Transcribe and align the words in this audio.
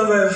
somewhere. 0.00 0.30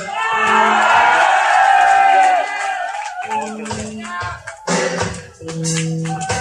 Yeah. 5.46 6.33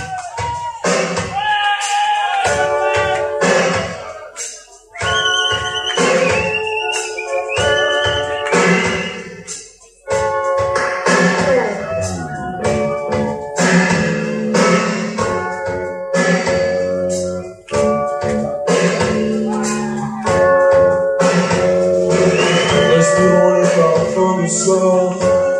Respirons 23.13 23.53
les 23.55 23.67
parfums 23.67 24.41
du 24.41 24.49
soir 24.49 25.13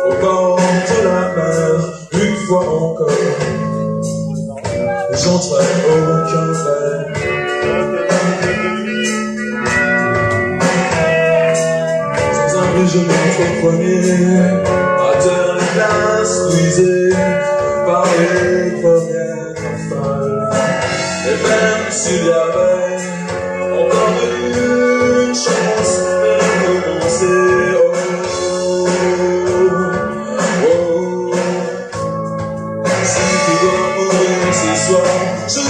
au 0.06 0.12
bord 0.20 0.56
de 0.56 1.04
la 1.04 1.20
mer, 1.36 1.74
une 2.12 2.36
fois 2.46 2.60
encore. 2.60 3.10
J'entrais 5.12 5.68
aucun 5.86 6.46
verre. 6.64 7.06
Sans 12.32 12.58
un 12.58 12.64
bruit, 12.72 12.88
je 12.92 12.98
à 14.98 15.22
terre 15.22 15.50
les 15.54 15.68
glaces 15.74 16.38
brisées 16.48 17.16
par 17.86 18.06
les 18.18 18.70
premières 18.80 19.54
rafales. 19.62 20.42
Et 21.26 21.36
même 21.48 21.84
s'il 21.90 22.26
y 22.26 22.30
avait 22.30 23.23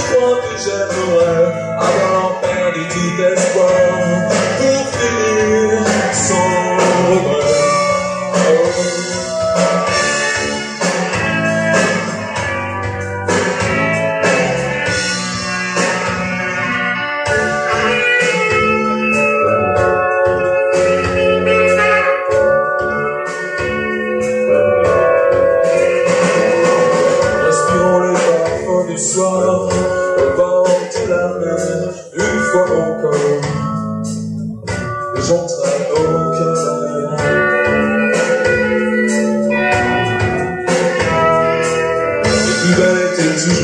je 0.07 0.15
crois 0.15 0.41
que 0.41 2.04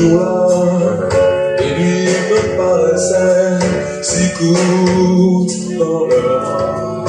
et 0.04 1.74
lui 1.74 2.06
me 2.30 2.56
paraissait 2.56 4.02
si 4.02 4.32
courte 4.32 5.78
dans 5.78 6.06
leur 6.06 7.04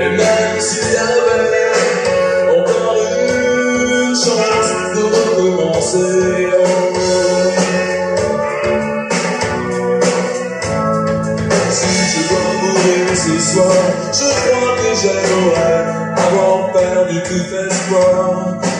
Et 0.00 0.10
même 0.16 0.60
s'il 0.60 0.92
y 0.92 0.96
avait 0.96 2.60
encore 2.60 2.96
une 2.96 4.14
chance 4.14 4.70
de 4.94 5.02
recommencer. 5.16 6.46
Si 11.70 11.92
je 12.12 12.20
dois 12.28 12.48
mourir 12.62 13.16
ce 13.16 13.52
soir, 13.52 13.82
je 14.12 14.28
crois 14.42 14.74
que 14.76 14.90
j'aimerais 15.02 15.78
avoir 16.14 16.72
perdu 16.72 17.16
tout 17.24 17.46
espoir 17.66 18.71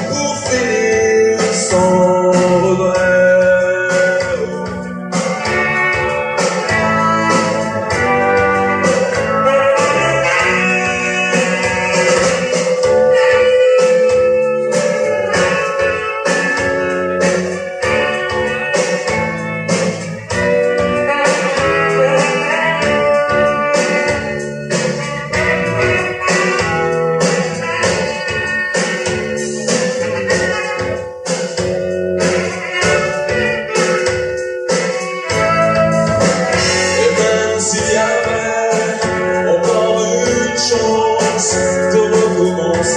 Oh. 42.85 42.89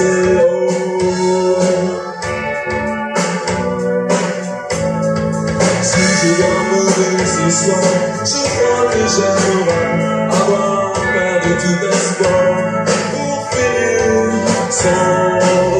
Si 5.84 6.04
je 6.22 6.30
dois 6.38 6.62
mourir 6.72 7.22
ce 7.28 7.46
soir, 7.52 7.86
je 8.26 8.42
crois 8.50 8.84
que 8.92 9.02
j'aimerais 9.14 10.26
avoir 10.42 10.94
perdu 10.94 11.52
tout 11.62 11.80
espoir 11.86 12.86
pour 13.12 13.36
faire 13.52 14.72
son 14.72 15.04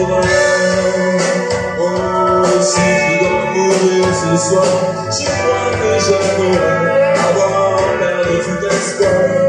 roi. 0.06 0.22
Oh, 1.80 2.62
si 2.62 2.86
je 2.86 3.14
dois 3.24 3.46
mourir 3.56 4.06
ce 4.14 4.34
soir, 4.50 4.74
je 5.10 5.26
crois 5.26 5.70
que 5.82 5.92
j'aimerais 6.06 7.14
avoir 7.28 7.76
perdu 7.98 8.38
tout 8.46 8.62
espoir. 8.68 9.45